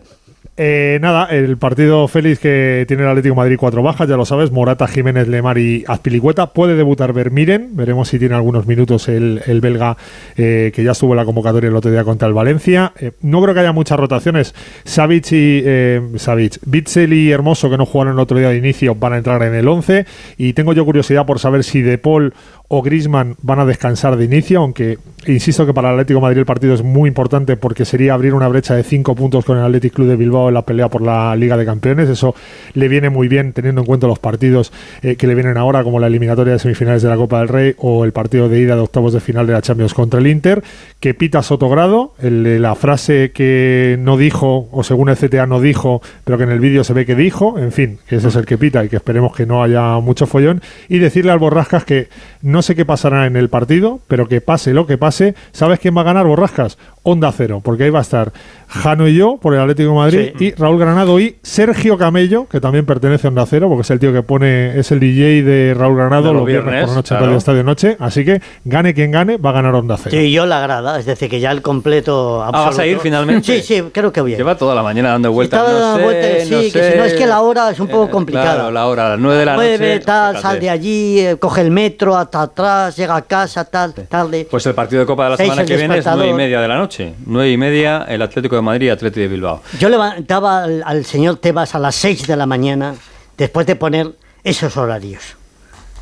Eh, 0.61 0.99
nada, 1.01 1.27
el 1.27 1.57
partido 1.57 2.09
feliz 2.09 2.41
que 2.41 2.85
tiene 2.89 3.05
el 3.05 3.09
Atlético 3.09 3.37
Madrid 3.37 3.57
cuatro 3.57 3.81
bajas, 3.81 4.09
ya 4.09 4.17
lo 4.17 4.25
sabes, 4.25 4.51
Morata, 4.51 4.89
Jiménez, 4.89 5.29
Lemar 5.29 5.57
y 5.57 5.85
Azpilicueta. 5.87 6.53
Puede 6.53 6.75
debutar 6.75 7.13
Vermiren, 7.13 7.77
veremos 7.77 8.09
si 8.09 8.19
tiene 8.19 8.35
algunos 8.35 8.67
minutos 8.67 9.09
el, 9.09 9.41
el 9.47 9.61
belga 9.61 9.97
eh, 10.37 10.73
que 10.75 10.83
ya 10.83 10.91
estuvo 10.91 11.13
en 11.13 11.19
la 11.19 11.25
convocatoria 11.25 11.69
el 11.69 11.77
otro 11.77 11.93
día 11.93 12.03
contra 12.03 12.27
el 12.27 12.35
Valencia. 12.35 12.93
Eh, 12.99 13.13
no 13.23 13.41
creo 13.41 13.55
que 13.55 13.61
haya 13.61 13.71
muchas 13.71 14.01
rotaciones. 14.01 14.53
Savic 14.85 15.31
y 15.31 15.63
eh, 15.65 16.03
Savic, 16.17 16.59
Bitzel 16.67 17.13
y 17.13 17.31
Hermoso, 17.31 17.71
que 17.71 17.79
no 17.79 17.87
jugaron 17.87 18.15
el 18.15 18.19
otro 18.19 18.37
día 18.37 18.49
de 18.49 18.57
inicio, 18.57 18.97
van 18.97 19.13
a 19.13 19.19
entrar 19.19 19.41
en 19.45 19.55
el 19.55 19.69
11. 19.69 20.07
Y 20.39 20.55
tengo 20.55 20.73
yo 20.73 20.85
curiosidad 20.85 21.25
por 21.25 21.39
saber 21.39 21.63
si 21.63 21.83
De 21.83 21.99
Paul 21.99 22.35
o 22.69 22.83
Grisman 22.83 23.37
van 23.43 23.61
a 23.61 23.65
descansar 23.65 24.17
de 24.17 24.27
inicio, 24.27 24.61
aunque 24.61 24.99
insisto 25.27 25.65
que 25.65 25.73
para 25.73 25.89
el 25.89 25.95
Atlético 25.95 26.21
Madrid 26.21 26.39
el 26.39 26.47
partido 26.47 26.75
es 26.75 26.83
muy 26.83 27.09
importante 27.09 27.57
porque 27.57 27.87
sería 27.87 28.13
abrir 28.13 28.35
una 28.35 28.47
brecha 28.47 28.75
de 28.75 28.83
cinco 28.83 29.15
puntos 29.15 29.45
con 29.45 29.57
el 29.57 29.65
Athletic 29.65 29.95
Club 29.95 30.09
de 30.09 30.17
Bilbao 30.17 30.48
en 30.49 30.55
la 30.55 30.63
pelea 30.63 30.89
por 30.89 31.03
la 31.03 31.35
Liga 31.37 31.57
de 31.57 31.65
Campeones. 31.65 32.09
Eso 32.09 32.35
le 32.75 32.89
viene 32.89 33.11
muy 33.11 33.29
bien 33.29 33.53
teniendo 33.53 33.83
en 33.83 33.87
cuenta 33.87 34.07
los 34.07 34.19
partidos 34.19 34.73
eh, 35.03 35.17
que 35.17 35.27
le 35.27 35.35
vienen 35.35 35.57
ahora, 35.57 35.85
como 35.85 36.01
la 36.01 36.07
eliminatoria 36.07 36.55
de 36.55 36.59
semifinales 36.59 37.03
de 37.03 37.09
la 37.09 37.17
Copa 37.17 37.39
del 37.39 37.49
Rey 37.49 37.75
o 37.79 38.05
el 38.05 38.13
partido 38.13 38.49
de 38.49 38.61
ida 38.61 38.75
de 38.75 38.83
octavos 38.83 39.13
de 39.13 39.21
final 39.21 39.47
de 39.47 39.53
la 39.53 39.63
Champions 39.63 39.95
contra 39.95 40.21
el 40.21 40.27
Inter, 40.27 40.63
que 41.01 41.15
pita 41.15 41.43
Sotogrado, 41.43 42.15
la 42.21 42.75
frase 42.75 43.31
que 43.33 43.97
no 44.01 44.17
dijo, 44.17 44.69
o 44.73 44.83
según 44.83 45.09
el 45.09 45.17
CTA 45.17 45.47
no 45.47 45.61
dijo, 45.61 46.03
pero 46.25 46.39
que 46.39 46.45
en 46.45 46.51
el 46.51 46.61
vídeo 46.61 46.85
se 46.85 46.93
ve 46.93 47.07
que 47.07 47.15
dijo, 47.15 47.59
en 47.59 47.73
fin, 47.73 47.99
que 48.09 48.17
ese 48.17 48.29
es 48.29 48.37
el 48.37 48.47
que 48.47 48.59
pita 48.59 48.85
y 48.85 48.89
que 48.89 48.97
esperemos 48.97 49.35
que 49.35 49.47
no 49.47 49.63
haya 49.63 49.99
mucho 50.01 50.27
follón, 50.27 50.63
y 50.89 50.99
decirle 50.99 51.31
al 51.31 51.39
Borrascas 51.39 51.85
que 51.85 52.09
no 52.43 52.63
sé 52.63 52.75
qué 52.75 52.85
pasará 52.85 53.27
en 53.27 53.37
el 53.37 53.49
partido, 53.49 54.01
pero 54.09 54.29
que 54.29 54.41
pase 54.41 54.75
lo 54.75 54.87
que 54.87 54.99
pase, 54.99 55.35
¿sabes 55.53 55.79
quién 55.79 55.97
va 55.97 56.03
a 56.03 56.05
ganar 56.05 56.27
Borrascas? 56.27 56.79
Onda 57.11 57.33
Cero, 57.33 57.61
porque 57.65 57.85
ahí 57.85 57.91
va 57.91 58.01
a 58.01 58.03
estar 58.03 58.33
Jano 58.69 59.09
y 59.09 59.15
yo 59.17 59.39
por 59.41 59.55
el 59.55 59.61
Atlético 59.61 59.89
de 59.91 59.95
Madrid 59.95 60.31
Sí. 60.39 60.45
y 60.47 60.51
Raúl 60.55 60.79
Granado 60.79 61.19
y 61.19 61.37
Sergio 61.43 61.97
Camello, 61.97 62.47
que 62.47 62.61
también 62.61 62.85
pertenece 62.85 63.27
a 63.27 63.31
Onda 63.31 63.47
Cero, 63.47 63.69
porque 63.69 63.81
es 63.83 63.91
el 63.91 63.99
tío 63.99 64.13
que 64.13 64.23
pone, 64.23 64.79
es 64.79 64.93
el 64.93 65.01
DJ 65.01 65.43
de 65.43 65.75
Raúl 65.75 65.97
Granado 65.97 66.25
De 66.29 66.33
los 66.33 66.37
los 66.41 66.47
viernes, 66.47 66.65
viernes, 66.67 66.85
por 66.85 66.91
la 66.91 66.97
noche 66.97 67.15
en 67.15 67.19
claro. 67.19 67.25
Radio 67.27 67.39
Estadio 67.39 67.65
Noche, 67.65 67.97
así 67.99 68.25
que 68.25 68.43
gane 68.65 68.93
quien 68.93 69.11
gane, 69.11 69.39
va 69.39 69.51
a 69.51 69.53
ganar 69.55 69.75
Onda 69.75 69.97
Cero. 69.97 70.11
Sí, 70.11 70.31
yo 70.33 70.45
la 70.45 70.61
grada, 70.61 70.99
es 70.99 71.07
decir, 71.07 71.31
que 71.31 71.41
ya 71.41 71.51
el 71.51 71.63
completo 71.63 72.43
Ah, 72.45 72.51
¿vas 72.51 72.79
a 72.79 72.87
ir 72.87 72.99
finalmente? 72.99 73.61
Sí, 73.61 73.63
sí, 73.63 73.83
creo 73.93 74.13
que 74.13 74.21
voy 74.21 74.33
a 74.33 74.35
ir. 74.35 74.39
Lleva 74.39 74.57
toda 74.57 74.75
la 74.75 74.83
mañana 74.83 75.11
dando 75.11 75.33
vueltas. 75.33 75.63
No 75.67 75.97
sé, 75.97 76.45
sí, 76.45 76.51
no 76.53 76.61
que 76.61 76.71
sé. 76.71 76.93
si 76.93 76.99
no 76.99 77.05
es 77.05 77.15
que 77.15 77.27
la 77.27 77.41
hora 77.41 77.71
es 77.71 77.81
un 77.81 77.89
poco 77.89 78.05
Eh, 78.07 78.11
complicada. 78.11 78.55
Claro, 78.55 78.71
la 78.71 78.87
hora, 78.87 79.07
a 79.07 79.09
las 79.11 79.19
9 79.19 79.39
de 79.39 79.45
la 79.47 79.57
noche. 79.57 80.01
tal, 80.01 80.37
fíjate. 80.37 80.43
sal 80.43 80.61
de 80.61 80.71
allí, 80.71 81.21
eh, 81.21 81.37
coge 81.39 81.63
el 81.63 81.71
metro 81.71 82.17
hasta 82.17 82.43
atrás, 82.43 82.97
llega 82.97 83.17
a 83.17 83.23
casa, 83.23 83.65
tal, 83.65 83.95
tarde. 83.95 84.47
Pues 84.51 84.67
el 84.67 84.75
partido 84.75 85.01
de 85.01 85.07
Copa 85.07 85.25
de 85.25 85.31
la 85.31 85.37
semana 85.39 85.65
que 85.65 85.77
viene 85.77 85.95
es 85.99 86.05
despertador. 86.05 86.19
9 86.27 86.31
y 86.33 86.37
media 86.37 86.61
de 86.61 86.69
la 86.69 86.77
noche. 86.77 86.98
9 87.27 87.51
y 87.51 87.57
media, 87.57 88.05
el 88.09 88.23
Atlético 88.23 88.57
de 88.57 88.63
Madrid, 88.63 88.91
Atlético 88.91 89.21
de 89.21 89.29
Bilbao. 89.29 89.63
Yo 89.79 89.89
levantaba 89.89 90.65
al, 90.65 90.83
al 90.85 91.05
señor 91.05 91.37
Tebas 91.37 91.75
a 91.75 91.79
las 91.79 91.95
6 91.97 92.27
de 92.27 92.37
la 92.37 92.47
mañana 92.47 92.95
después 93.37 93.67
de 93.67 93.77
poner 93.77 94.13
esos 94.45 94.77
horarios. 94.77 95.37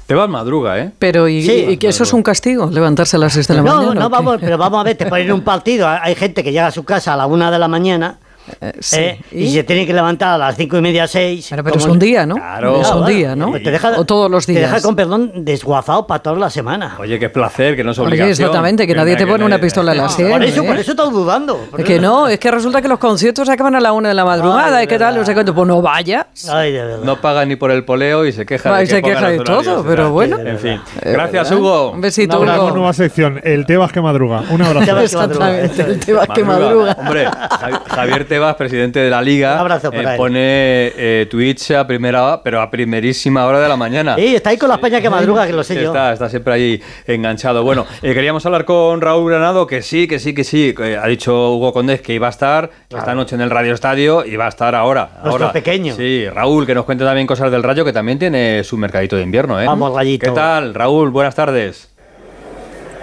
Te 0.07 0.15
vas 0.15 0.29
madruga, 0.29 0.79
¿eh? 0.79 0.93
Pero, 1.01 1.27
¿y, 1.29 1.43
Sí. 1.43 1.67
y 1.71 1.77
que 1.79 1.89
eso 1.89 2.05
es 2.05 2.13
un 2.13 2.23
castigo? 2.23 2.71
¿Levantarse 2.71 3.17
a 3.17 3.19
las 3.19 3.33
6 3.33 3.49
de 3.49 3.55
la 3.55 3.63
no, 3.63 3.75
mañana? 3.77 3.95
no, 3.95 4.07
o 4.07 4.09
qué? 4.09 4.13
vamos, 4.13 4.37
pero 4.41 4.57
vamos 4.57 4.81
a 4.81 4.85
ver, 4.85 4.97
te 4.97 5.07
ponen 5.07 5.33
un 5.33 5.41
partido. 5.43 5.89
Hay 5.89 6.15
gente 6.15 6.45
que 6.45 6.53
llega 6.53 6.69
a 6.69 6.71
su 6.71 6.85
casa 6.85 7.15
a 7.15 7.17
la 7.17 7.27
una 7.27 7.51
de 7.51 7.59
la 7.59 7.67
mañana 7.67 8.19
Eh, 8.61 8.73
sí. 8.81 8.97
¿eh? 8.97 9.21
y? 9.33 9.45
¿Y? 9.45 9.51
se 9.53 9.65
tiene 9.65 9.87
que 9.87 9.93
levantar 9.93 10.29
a 10.35 10.39
las 10.39 10.57
cinco 10.57 10.77
y 10.79 10.81
media, 10.81 11.07
seis. 11.07 11.47
Pero, 11.51 11.65
pero 11.65 11.77
es 11.77 11.85
un 11.87 11.99
día, 11.99 12.27
¿no? 12.27 12.37
Claro. 12.37 12.81
Es 12.81 12.91
un 12.91 13.07
día, 13.07 13.35
¿no? 13.37 13.51
pues 13.51 13.63
te 13.63 13.71
deja- 13.71 13.99
o 13.99 14.05
todos 14.05 14.31
los 14.31 14.47
Te 14.47 14.53
días. 14.53 14.71
deja 14.71 14.83
con 14.83 14.95
perdón 14.97 15.45
desguazado 15.45 16.07
para 16.07 16.23
toda 16.23 16.37
la 16.37 16.51
semana. 16.51 16.97
Oye, 16.99 17.19
qué 17.19 17.29
placer, 17.29 17.77
que 17.77 17.85
no 17.85 17.91
es 17.93 17.99
Oye, 17.99 18.09
obligación. 18.09 18.31
exactamente, 18.33 18.87
que 18.87 18.95
nadie 18.95 19.17
te 19.17 19.27
pone 19.27 19.45
una 19.45 19.59
pistola 19.61 19.93
en 19.93 19.99
la 19.99 20.09
sien. 20.09 20.31
por 20.31 20.43
eso, 20.43 20.63
¿eh? 20.63 20.67
por 20.67 20.77
eso 20.79 20.91
estás 20.93 21.11
dudando. 21.11 21.59
que 21.85 21.99
no, 21.99 22.29
es 22.29 22.39
que 22.39 22.51
resulta 22.51 22.81
que 22.83 22.89
los 22.89 22.99
conciertos 22.99 23.49
acaban 23.49 23.75
a 23.75 23.81
la 23.81 23.93
una 23.93 24.09
de 24.11 24.15
la 24.15 24.25
madrugada 24.25 24.79
Ay, 24.79 24.85
y 24.85 24.89
qué 24.89 24.99
tal, 24.99 25.17
no 25.17 25.25
sé 25.25 25.35
cuánto. 25.35 25.55
Pues 25.55 25.67
no 25.67 25.81
vayas. 25.83 26.27
Ay, 26.51 26.73
de 26.73 26.85
verdad. 26.85 27.05
No 27.05 27.21
paga 27.21 27.45
ni 27.45 27.57
por 27.57 27.71
el 27.71 27.85
poleo 27.85 28.27
y 28.27 28.33
se 28.33 28.45
queja 28.47 28.75
Ay, 28.75 28.87
de 28.87 28.89
que 28.91 28.97
se 28.97 29.03
queja 29.03 29.29
de 29.31 29.39
todo, 29.41 29.85
pero 29.85 30.11
bueno. 30.11 30.39
En 30.39 30.59
fin. 30.59 30.81
Eh, 31.03 31.13
Gracias. 31.13 31.51
Hugo. 31.53 31.91
Un 31.93 32.01
besito, 32.01 32.37
Un 32.37 32.43
Una 32.43 32.53
abrazo. 32.53 32.67
Hugo. 32.69 32.77
nueva 32.77 32.93
sección, 32.93 33.41
el 33.45 33.67
Tebas 33.67 33.93
que 33.93 34.01
madruga. 34.01 34.43
Un 34.51 34.63
abrazo. 34.63 34.85
Tebas 34.87 35.01
que. 35.01 35.05
Exactamente, 35.17 35.83
el 35.83 36.01
tema 36.01 36.27
que 36.27 36.45
Madruga. 36.45 36.97
Hombre, 36.99 37.27
Javi- 37.27 37.81
Javier 37.89 38.29
Tebas, 38.37 38.55
presidente 38.57 39.01
de 39.01 39.09
la 39.09 39.23
Liga, 39.23 39.55
Un 39.55 39.61
abrazo 39.61 39.91
para 39.91 40.11
eh, 40.11 40.13
él. 40.13 40.17
pone 40.19 40.39
eh, 40.39 41.27
Twitch 41.31 41.71
a 41.71 41.87
primera, 41.87 42.43
pero 42.45 42.61
a 42.61 42.71
primerísima 42.71 43.47
hora 43.47 43.61
de 43.61 43.67
la 43.67 43.79
mañana. 43.79 44.15
Sí, 44.17 44.35
está 44.35 44.51
ahí 44.51 44.59
con 44.59 44.69
la 44.69 44.75
España 44.75 45.01
que 45.01 45.09
madruga, 45.09 45.47
que 45.47 45.55
lo 45.55 45.65
sé 45.65 45.75
yo. 45.77 45.87
Está, 45.87 46.13
está 46.13 46.29
siempre 46.29 46.53
ahí 46.53 46.83
enganchado. 47.07 47.65
Bueno, 47.65 47.87
eh, 48.03 48.13
queríamos 48.13 48.45
hablar 48.45 48.67
con 48.67 49.01
Raúl 49.01 49.31
Granado, 49.31 49.67
que 49.67 49.81
sí, 49.81 50.07
que 50.07 50.19
sí, 50.19 50.35
que 50.35 50.45
sí. 50.45 50.75
que 50.77 50.99
ha 50.99 51.07
dicho 51.07 51.55
Hugo 51.55 51.73
Condés 51.73 52.03
que 52.03 52.13
iba 52.13 52.27
a 52.27 52.31
estar 52.31 52.69
esta 52.91 53.15
noche 53.15 53.37
en 53.37 53.41
el 53.41 53.49
Radio 53.49 53.73
Estadio 53.73 54.23
y 54.23 54.37
va 54.37 54.45
a 54.45 54.49
estar 54.51 54.75
ahora. 54.75 55.09
Nuestro 55.25 55.47
ahora. 55.47 55.53
pequeño. 55.53 55.95
Sí, 55.97 56.29
Raúl, 56.29 56.67
que 56.67 56.75
nos 56.75 56.85
cuente 56.85 57.05
también 57.05 57.27
cosas 57.27 57.51
del 57.51 57.63
Rayo, 57.63 57.87
que 57.87 57.95
también 57.95 58.19
tiene 58.19 58.65
su 58.65 58.77
mercadito 58.77 59.17
de 59.17 59.23
invierno, 59.23 59.59
¿eh? 59.59 59.65
Vamos, 59.67 59.95
Rayito. 59.95 60.27
¿Qué 60.27 60.33
tal, 60.33 60.75
Raúl? 60.75 61.09
Buenas 61.09 61.35
tardes. 61.35 61.89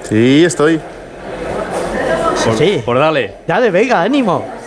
Sí, 0.04 0.44
estoy. 0.46 0.80
Por, 2.46 2.56
Sí. 2.56 2.84
por 2.86 3.00
dale. 3.00 3.34
Dale, 3.48 3.72
venga, 3.72 4.04
ánimo. 4.04 4.63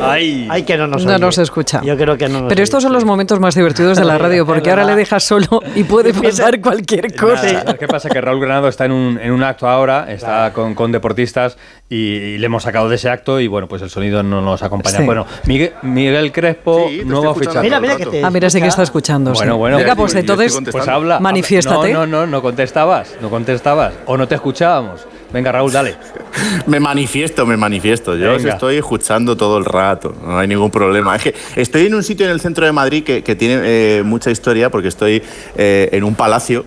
Ay. 0.00 0.46
Ay, 0.48 0.62
que 0.62 0.76
no 0.76 0.86
nos 0.86 1.04
No 1.04 1.10
oye. 1.14 1.18
nos 1.20 1.38
escucha. 1.38 1.80
Yo 1.82 1.96
creo 1.96 2.16
que 2.16 2.28
no 2.28 2.42
nos 2.42 2.48
Pero 2.48 2.62
estos 2.62 2.78
oye. 2.78 2.84
son 2.84 2.92
los 2.92 3.04
momentos 3.04 3.40
más 3.40 3.56
divertidos 3.56 3.98
de 3.98 4.04
la 4.04 4.16
radio, 4.16 4.46
porque 4.46 4.70
ahora 4.70 4.84
le 4.84 4.94
dejas 4.94 5.24
solo 5.24 5.60
y 5.74 5.82
puede 5.82 6.14
pasar 6.22 6.60
cualquier 6.60 7.14
cosa. 7.16 7.52
Nada, 7.52 7.74
¿Qué 7.74 7.88
pasa? 7.88 8.08
Que 8.08 8.20
Raúl 8.20 8.40
Granado 8.40 8.68
está 8.68 8.84
en 8.84 8.92
un, 8.92 9.18
en 9.20 9.32
un 9.32 9.42
acto 9.42 9.68
ahora, 9.68 10.06
está 10.10 10.52
con, 10.52 10.76
con 10.76 10.92
deportistas 10.92 11.58
y, 11.88 11.96
y 11.96 12.38
le 12.38 12.46
hemos 12.46 12.62
sacado 12.62 12.88
de 12.88 12.94
ese 12.94 13.10
acto 13.10 13.40
y 13.40 13.48
bueno, 13.48 13.66
pues 13.66 13.82
el 13.82 13.90
sonido 13.90 14.22
no 14.22 14.40
nos 14.40 14.62
acompaña. 14.62 14.98
Sí. 14.98 15.04
Bueno, 15.04 15.26
Miguel, 15.46 15.72
Miguel 15.82 16.30
Crespo, 16.30 16.86
Sí, 16.88 17.02
nuevo 17.04 17.34
fichaje. 17.34 17.60
Mira, 17.62 17.80
mira 17.80 17.96
todo 17.98 18.10
que 18.12 18.18
te. 18.20 18.24
Ah, 18.24 18.30
mira, 18.30 18.50
sí 18.50 18.60
que 18.60 18.68
está 18.68 18.84
escucha. 18.84 19.14
escuchando. 19.14 19.34
sí. 19.34 19.38
Bueno, 19.40 19.56
bueno. 19.56 19.76
Venga, 19.78 19.96
pues 19.96 20.10
estoy 20.14 20.20
entonces, 20.20 20.52
contestando. 20.54 20.84
Pues 20.86 20.88
habla. 20.96 21.18
Manifiéstate. 21.18 21.92
No, 21.92 22.06
no, 22.06 22.20
no, 22.20 22.26
no 22.28 22.40
contestabas, 22.42 23.16
no 23.20 23.30
contestabas. 23.30 23.94
O 24.06 24.16
no 24.16 24.28
te 24.28 24.36
escuchábamos. 24.36 25.06
Venga, 25.32 25.52
Raúl, 25.52 25.70
dale. 25.70 25.96
Me 26.66 26.80
manifiesto, 26.80 27.44
me 27.44 27.56
manifiesto. 27.56 28.16
Yo 28.16 28.34
os 28.34 28.44
estoy 28.44 28.76
escuchando 28.76 29.36
todo 29.36 29.58
el 29.58 29.64
rato, 29.64 30.14
no 30.24 30.38
hay 30.38 30.48
ningún 30.48 30.70
problema. 30.70 31.16
Es 31.16 31.22
que 31.22 31.34
estoy 31.56 31.86
en 31.86 31.94
un 31.94 32.02
sitio 32.02 32.26
en 32.26 32.32
el 32.32 32.40
centro 32.40 32.64
de 32.64 32.72
Madrid 32.72 33.04
que, 33.04 33.22
que 33.22 33.34
tiene 33.34 33.60
eh, 33.64 34.02
mucha 34.04 34.30
historia 34.30 34.70
porque 34.70 34.88
estoy 34.88 35.22
eh, 35.56 35.88
en 35.92 36.04
un 36.04 36.14
palacio. 36.14 36.64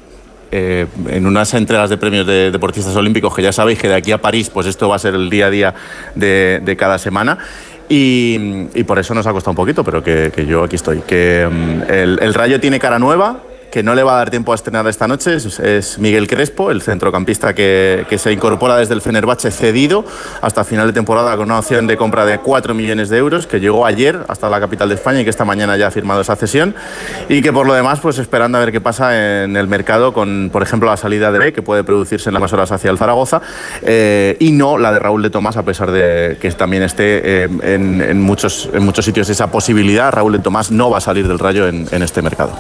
eh, 0.52 0.86
en 1.08 1.26
unas 1.26 1.54
entregas 1.54 1.90
de 1.90 1.98
premios 1.98 2.28
de 2.28 2.52
deportistas 2.52 2.94
olímpicos 2.98 3.34
que 3.34 3.42
ya 3.42 3.54
sabéis 3.54 3.80
que 3.80 3.88
de 3.88 3.96
aquí 3.96 4.12
a 4.12 4.18
París 4.22 4.50
pues 4.50 4.68
esto 4.68 4.90
va 4.90 4.98
a 4.98 5.00
ser 5.00 5.16
el 5.16 5.30
día 5.30 5.46
a 5.46 5.50
día 5.50 5.74
de, 6.14 6.60
de 6.62 6.76
cada 6.76 6.98
semana 6.98 7.38
y, 7.88 8.68
y 8.76 8.84
por 8.84 9.00
eso 9.00 9.14
nos 9.14 9.26
ha 9.28 9.32
costado 9.32 9.52
un 9.52 9.56
poquito 9.56 9.82
pero 9.86 10.04
que, 10.04 10.30
que 10.36 10.46
yo 10.46 10.64
aquí 10.66 10.76
estoy 10.76 11.00
que 11.08 11.48
mm, 11.50 11.90
el, 11.90 12.20
el 12.22 12.34
Rayo 12.34 12.60
tiene 12.60 12.80
cara 12.80 13.00
nueva 13.00 13.40
que 13.72 13.82
no 13.84 13.96
le 13.96 14.04
va 14.04 14.16
a 14.16 14.18
dar 14.18 14.30
tiempo 14.30 14.52
a 14.52 14.56
estrenar 14.56 14.86
esta 14.88 15.08
noche 15.08 15.36
es, 15.36 15.98
Miguel 15.98 16.28
Crespo, 16.28 16.72
el 16.72 16.82
centrocampista 16.82 17.56
que, 17.56 18.06
se 18.18 18.32
incorpora 18.32 18.76
desde 18.76 18.94
el 18.94 19.02
Fenerbahce 19.02 19.50
cedido 19.50 20.06
hasta 20.42 20.64
final 20.64 20.88
de 20.88 20.94
temporada 20.94 21.36
con 21.38 21.46
una 21.46 21.60
opción 21.60 21.88
de 21.88 21.98
compra 21.98 22.26
de 22.26 22.40
4 22.40 22.74
millones 22.74 23.10
de 23.10 23.18
euros, 23.18 23.48
que 23.48 23.60
llegó 23.60 23.86
ayer 23.86 24.20
hasta 24.28 24.50
la 24.50 24.60
capital 24.60 24.90
de 24.90 24.96
España 24.96 25.22
y 25.22 25.24
que 25.24 25.30
esta 25.30 25.46
mañana 25.46 25.78
ya 25.78 25.88
ha 25.88 25.92
firmado 25.92 26.22
esa 26.22 26.36
cesión. 26.36 26.76
Y 27.30 27.42
que 27.42 27.54
por 27.54 27.66
lo 27.66 27.74
demás, 27.74 28.00
pues 28.02 28.18
esperando 28.18 28.58
a 28.58 28.62
ver 28.62 28.72
qué 28.72 28.82
pasa 28.82 29.44
en 29.44 29.56
el 29.56 29.68
mercado 29.68 30.14
con, 30.14 30.50
por 30.52 30.62
ejemplo, 30.62 30.90
la 30.90 30.98
salida 30.98 31.32
de 31.32 31.40
B, 31.40 31.54
que 31.54 31.62
puede 31.62 31.84
producirse 31.84 32.30
en 32.30 32.40
las 32.40 32.54
horas 32.54 32.72
hacia 32.72 32.92
el 32.92 32.98
Zaragoza, 32.98 33.42
eh, 33.82 34.36
y 34.40 34.52
no 34.52 34.78
la 34.78 34.92
de 34.92 35.00
Raúl 35.00 35.24
de 35.24 35.30
Tomás, 35.30 35.56
a 35.56 35.64
pesar 35.64 35.92
de 35.92 36.38
que 36.40 36.52
también 36.52 36.84
esté 36.84 37.44
eh, 37.44 37.50
en, 37.64 38.22
muchos, 38.22 38.70
en 38.74 38.84
muchos 38.84 39.06
sitios 39.06 39.30
esa 39.30 39.50
posibilidad. 39.50 40.12
Raúl 40.12 40.34
de 40.34 40.40
Tomás 40.40 40.72
no 40.72 40.90
va 40.90 40.98
a 40.98 41.02
salir 41.02 41.28
del 41.28 41.40
rayo 41.40 41.68
en 41.68 42.04
este 42.04 42.22
mercado. 42.22 42.52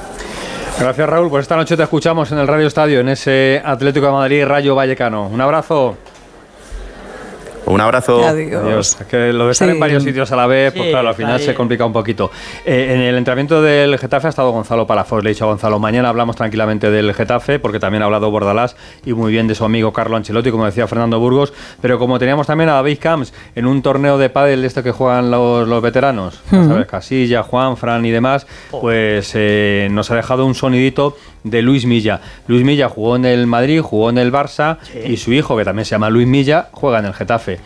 Gracias, 0.79 1.07
Raúl. 1.09 1.29
Pues 1.29 1.43
esta 1.43 1.55
noche 1.55 1.77
te 1.77 1.83
escuchamos 1.83 2.31
en 2.31 2.39
el 2.39 2.47
Radio 2.47 2.67
Estadio, 2.67 2.99
en 3.01 3.09
ese 3.09 3.61
Atlético 3.63 4.07
de 4.07 4.11
Madrid 4.11 4.45
Rayo 4.45 4.75
Vallecano. 4.75 5.27
Un 5.27 5.39
abrazo. 5.39 5.97
Un 7.71 7.81
abrazo. 7.81 8.25
Adiós. 8.27 8.63
Adiós. 8.63 8.97
Es 9.01 9.07
que 9.07 9.33
lo 9.33 9.45
de 9.45 9.51
estar 9.51 9.67
Sí. 9.67 9.73
en 9.73 9.79
varios 9.79 10.03
sitios 10.03 10.31
a 10.31 10.35
la 10.35 10.47
vez, 10.47 10.71
pues 10.73 10.85
Sí, 10.85 10.89
claro, 10.91 11.09
al 11.09 11.15
final 11.15 11.39
se 11.39 11.53
complica 11.53 11.85
un 11.85 11.93
poquito. 11.93 12.31
Eh, 12.65 12.93
en 12.93 13.01
el 13.01 13.15
entrenamiento 13.15 13.61
del 13.61 13.97
Getafe 13.97 14.27
ha 14.27 14.29
estado 14.29 14.51
Gonzalo 14.51 14.85
Palafox. 14.87 15.23
Le 15.23 15.29
he 15.29 15.33
dicho 15.33 15.45
a 15.45 15.47
Gonzalo, 15.47 15.79
mañana 15.79 16.09
hablamos 16.09 16.35
tranquilamente 16.35 16.91
del 16.91 17.13
Getafe, 17.13 17.59
porque 17.59 17.79
también 17.79 18.01
ha 18.03 18.05
hablado 18.05 18.29
Bordalás 18.31 18.75
y 19.05 19.13
muy 19.13 19.31
bien 19.31 19.47
de 19.47 19.55
su 19.55 19.63
amigo 19.65 19.93
Carlo 19.93 20.17
Ancelotti, 20.17 20.51
como 20.51 20.65
decía 20.65 20.87
Fernando 20.87 21.19
Burgos. 21.19 21.53
Pero 21.81 21.97
como 21.99 22.19
teníamos 22.19 22.47
también 22.47 22.69
a 22.69 22.73
David 22.73 22.97
Camps 22.99 23.33
en 23.55 23.65
un 23.65 23.81
torneo 23.81 24.17
de 24.17 24.29
pádel 24.29 24.61
de 24.61 24.67
este 24.67 24.83
que 24.83 24.91
juegan 24.91 25.31
los, 25.31 25.67
los 25.67 25.81
veteranos, 25.81 26.41
ya 26.51 26.63
sabes, 26.65 26.87
Casilla, 26.87 27.43
Juan, 27.43 27.77
Fran 27.77 28.05
y 28.05 28.11
demás, 28.11 28.47
pues 28.71 29.31
eh, 29.35 29.87
nos 29.91 30.11
ha 30.11 30.15
dejado 30.15 30.45
un 30.45 30.55
sonidito 30.55 31.15
de 31.43 31.61
Luis 31.61 31.85
Milla. 31.85 32.21
Luis 32.47 32.63
Milla 32.63 32.89
jugó 32.89 33.15
en 33.15 33.25
el 33.25 33.47
Madrid, 33.47 33.81
jugó 33.81 34.09
en 34.09 34.17
el 34.17 34.31
Barça 34.31 34.77
y 35.07 35.17
su 35.17 35.33
hijo, 35.33 35.57
que 35.57 35.65
también 35.65 35.85
se 35.85 35.91
llama 35.91 36.09
Luis 36.09 36.27
Milla, 36.27 36.69
juega 36.71 36.99
en 36.99 37.05
el 37.05 37.13
Getafe. 37.13 37.59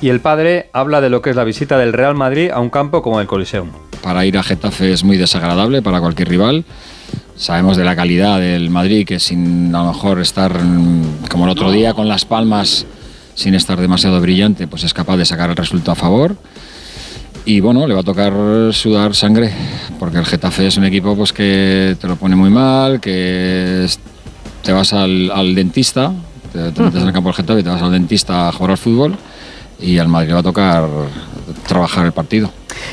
Y 0.00 0.08
el 0.08 0.20
padre 0.20 0.68
habla 0.72 1.00
de 1.00 1.10
lo 1.10 1.22
que 1.22 1.30
es 1.30 1.36
la 1.36 1.44
visita 1.44 1.78
del 1.78 1.92
Real 1.92 2.16
Madrid 2.16 2.50
a 2.50 2.58
un 2.58 2.70
campo 2.70 3.02
como 3.02 3.20
el 3.20 3.28
Coliseum. 3.28 3.70
Para 4.02 4.26
ir 4.26 4.36
a 4.36 4.42
Getafe 4.42 4.92
es 4.92 5.04
muy 5.04 5.16
desagradable 5.16 5.80
para 5.80 6.00
cualquier 6.00 6.28
rival. 6.28 6.64
Sabemos 7.36 7.76
de 7.76 7.84
la 7.84 7.94
calidad 7.94 8.40
del 8.40 8.68
Madrid, 8.68 9.06
que 9.06 9.20
sin 9.20 9.74
a 9.74 9.84
lo 9.84 9.92
mejor 9.92 10.20
estar 10.20 10.52
como 11.30 11.44
el 11.44 11.50
otro 11.50 11.70
día 11.70 11.94
con 11.94 12.08
las 12.08 12.24
palmas, 12.24 12.84
sin 13.34 13.54
estar 13.54 13.80
demasiado 13.80 14.20
brillante, 14.20 14.66
pues 14.66 14.84
es 14.84 14.92
capaz 14.92 15.16
de 15.16 15.24
sacar 15.24 15.50
el 15.50 15.56
resultado 15.56 15.92
a 15.92 15.96
favor. 15.96 16.36
Y 17.44 17.60
bueno, 17.60 17.86
le 17.86 17.94
va 17.94 18.00
a 18.00 18.04
tocar 18.04 18.32
sudar 18.72 19.14
sangre, 19.14 19.52
porque 19.98 20.18
el 20.18 20.24
Getafe 20.24 20.68
es 20.68 20.76
un 20.76 20.84
equipo 20.84 21.16
pues, 21.16 21.32
que 21.32 21.96
te 22.00 22.06
lo 22.06 22.16
pone 22.16 22.36
muy 22.36 22.50
mal, 22.50 23.00
que 23.00 23.86
te 24.62 24.72
vas 24.72 24.92
al, 24.92 25.54
dentista, 25.54 26.12
te, 26.52 26.70
te 26.70 26.82
metes 26.82 27.02
en 27.02 27.08
el 27.08 27.12
campo 27.12 27.30
del 27.30 27.36
Getafe 27.36 27.60
y 27.60 27.62
te 27.64 27.70
vas 27.70 27.82
al 27.82 27.90
dentista 27.90 28.48
a 28.48 28.52
jugar 28.52 28.72
al 28.72 28.78
fútbol, 28.78 29.16
y 29.80 29.98
al 29.98 30.06
Madrid 30.06 30.28
le 30.28 30.34
va 30.34 30.40
a 30.40 30.44
tocar 30.44 30.88
trabajar 31.66 32.06
el 32.06 32.12
partido. 32.12 32.50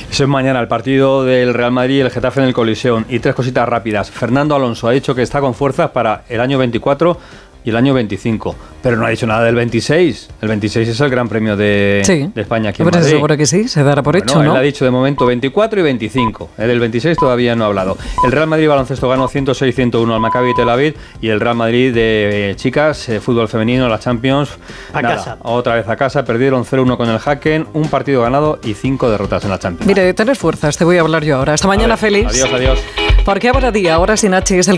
Eso 0.09 0.23
es 0.23 0.29
mañana, 0.29 0.59
el 0.59 0.67
partido 0.67 1.23
del 1.23 1.53
Real 1.53 1.71
Madrid 1.71 1.97
y 1.97 1.99
el 2.01 2.09
Getafe 2.09 2.41
en 2.41 2.47
el 2.47 2.53
Coliseum. 2.53 3.05
Y 3.09 3.19
tres 3.19 3.35
cositas 3.35 3.67
rápidas. 3.69 4.09
Fernando 4.09 4.55
Alonso 4.55 4.87
ha 4.87 4.91
dicho 4.91 5.13
que 5.13 5.21
está 5.21 5.39
con 5.39 5.53
fuerzas 5.53 5.91
para 5.91 6.23
el 6.29 6.41
año 6.41 6.57
24 6.57 7.17
y 7.63 7.69
el 7.71 7.75
año 7.75 7.93
25, 7.93 8.55
pero 8.81 8.95
no 8.97 9.05
ha 9.05 9.09
dicho 9.09 9.27
nada 9.27 9.43
del 9.43 9.55
26. 9.55 10.29
El 10.41 10.47
26 10.47 10.87
es 10.89 10.99
el 11.01 11.09
Gran 11.09 11.27
Premio 11.27 11.57
de, 11.57 12.01
Sí. 12.05 12.29
de 12.33 12.41
España 12.41 12.69
aquí 12.69 12.81
en 12.81 12.89
Madrid. 12.89 13.03
seguro 13.09 13.35
que 13.37 13.45
sí, 13.45 13.67
se 13.67 13.83
dará 13.83 14.01
por 14.01 14.15
Bueno, 14.15 14.25
hecho, 14.31 14.41
él 14.41 14.47
¿no? 14.47 14.55
ha 14.55 14.61
dicho 14.61 14.85
de 14.85 14.91
momento 14.91 15.25
24 15.25 15.79
y 15.79 15.83
25. 15.83 16.49
El 16.57 16.67
del 16.67 16.79
26 16.79 17.17
todavía 17.17 17.55
no 17.55 17.65
ha 17.65 17.67
hablado. 17.67 17.97
El 18.23 18.31
Real 18.31 18.47
Madrid 18.47 18.67
baloncesto 18.69 19.09
ganó 19.09 19.27
106-101 19.27 20.13
al 20.13 20.19
Maccabi 20.19 20.53
Tel 20.55 20.69
Aviv 20.69 20.95
y 21.21 21.29
el 21.29 21.39
Real 21.39 21.55
Madrid 21.55 21.93
de 21.93 22.51
eh, 22.51 22.55
chicas, 22.55 23.09
eh, 23.09 23.19
fútbol 23.19 23.47
femenino, 23.49 23.87
la 23.89 23.99
Champions. 23.99 24.49
A 24.93 25.01
nada, 25.01 25.15
casa. 25.15 25.37
Otra 25.41 25.75
vez 25.75 25.87
a 25.87 25.95
casa, 25.95 26.23
perdieron 26.23 26.63
0-1 26.65 26.95
con 26.97 27.09
el 27.09 27.19
Haken, 27.23 27.67
un 27.73 27.87
partido 27.89 28.21
ganado 28.21 28.59
y 28.63 28.73
cinco 28.73 29.09
derrotas 29.09 29.43
en 29.43 29.49
la 29.49 29.59
Champions. 29.59 29.87
Mire, 29.87 30.13
tener 30.13 30.35
fuerzas, 30.35 30.77
te 30.77 30.83
voy 30.85 30.97
a 30.97 31.01
hablar 31.01 31.23
yo 31.23 31.37
ahora. 31.37 31.53
Hasta 31.53 31.67
mañana, 31.67 31.95
ver, 31.95 31.97
feliz. 31.97 32.27
Adiós, 32.27 32.49
adiós. 32.53 32.79
Porque 33.25 33.49
ahora 33.49 33.71
día, 33.71 33.95
ahora 33.95 34.15
sin 34.17 34.33
H 34.33 34.57
es 34.57 34.67
el 34.69 34.77